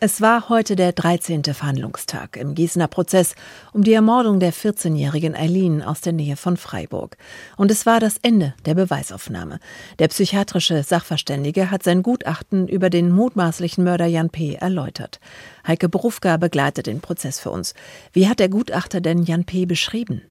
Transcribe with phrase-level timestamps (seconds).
[0.00, 1.42] Es war heute der 13.
[1.42, 3.34] Verhandlungstag im Gießener Prozess
[3.72, 7.16] um die Ermordung der 14-jährigen Eileen aus der Nähe von Freiburg.
[7.56, 9.58] Und es war das Ende der Beweisaufnahme.
[9.98, 14.54] Der psychiatrische Sachverständige hat sein Gutachten über den mutmaßlichen Mörder Jan P.
[14.54, 15.18] erläutert.
[15.66, 17.74] Heike Berufka begleitet den Prozess für uns.
[18.12, 19.66] Wie hat der Gutachter denn Jan P.
[19.66, 20.22] beschrieben?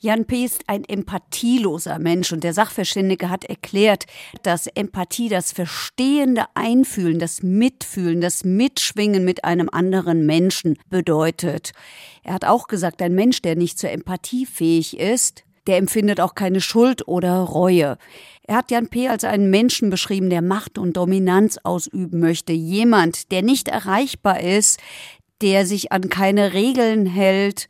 [0.00, 0.44] Jan P.
[0.44, 4.04] ist ein empathieloser Mensch und der Sachverständige hat erklärt,
[4.42, 11.72] dass Empathie das verstehende Einfühlen, das Mitfühlen, das Mitschwingen mit einem anderen Menschen bedeutet.
[12.22, 16.34] Er hat auch gesagt, ein Mensch, der nicht zur Empathie fähig ist, der empfindet auch
[16.34, 17.96] keine Schuld oder Reue.
[18.42, 19.08] Er hat Jan P.
[19.08, 22.52] als einen Menschen beschrieben, der Macht und Dominanz ausüben möchte.
[22.52, 24.78] Jemand, der nicht erreichbar ist,
[25.40, 27.68] der sich an keine Regeln hält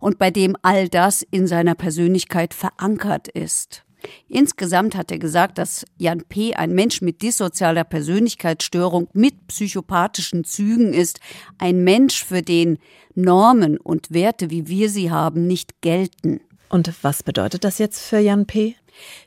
[0.00, 3.85] und bei dem all das in seiner Persönlichkeit verankert ist.
[4.28, 6.54] Insgesamt hat er gesagt, dass Jan P.
[6.54, 11.20] ein Mensch mit dissozialer Persönlichkeitsstörung mit psychopathischen Zügen ist,
[11.58, 12.78] ein Mensch, für den
[13.14, 16.40] Normen und Werte, wie wir sie haben, nicht gelten.
[16.68, 18.76] Und was bedeutet das jetzt für Jan P.?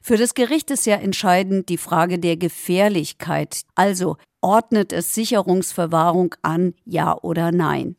[0.01, 3.61] Für das Gericht ist ja entscheidend die Frage der Gefährlichkeit.
[3.75, 7.95] Also ordnet es Sicherungsverwahrung an, ja oder nein?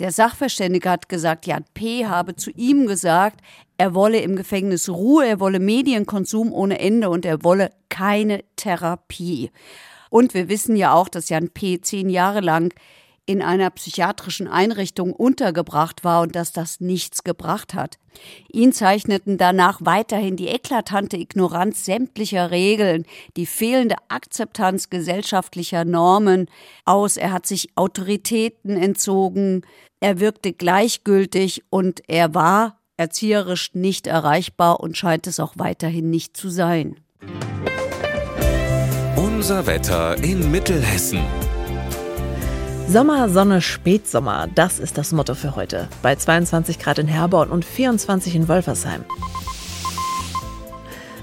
[0.00, 2.06] Der Sachverständige hat gesagt, Jan P.
[2.06, 3.42] habe zu ihm gesagt,
[3.76, 9.50] er wolle im Gefängnis Ruhe, er wolle Medienkonsum ohne Ende und er wolle keine Therapie.
[10.08, 11.82] Und wir wissen ja auch, dass Jan P.
[11.82, 12.72] zehn Jahre lang
[13.26, 17.98] in einer psychiatrischen Einrichtung untergebracht war und dass das nichts gebracht hat.
[18.52, 23.04] Ihn zeichneten danach weiterhin die eklatante Ignoranz sämtlicher Regeln,
[23.36, 26.46] die fehlende Akzeptanz gesellschaftlicher Normen
[26.84, 27.16] aus.
[27.16, 29.62] Er hat sich Autoritäten entzogen,
[30.00, 36.36] er wirkte gleichgültig und er war erzieherisch nicht erreichbar und scheint es auch weiterhin nicht
[36.36, 36.96] zu sein.
[39.16, 41.20] Unser Wetter in Mittelhessen.
[42.90, 45.86] Sommer, Sonne, Spätsommer, das ist das Motto für heute.
[46.02, 49.04] Bei 22 Grad in Herborn und 24 in Wolfersheim.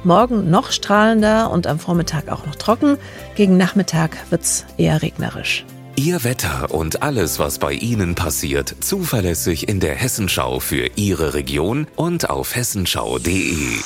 [0.05, 2.97] Morgen noch strahlender und am Vormittag auch noch trocken.
[3.35, 5.65] Gegen Nachmittag wird's eher regnerisch.
[5.97, 11.85] Ihr Wetter und alles, was bei Ihnen passiert, zuverlässig in der Hessenschau für Ihre Region
[11.97, 13.81] und auf hessenschau.de.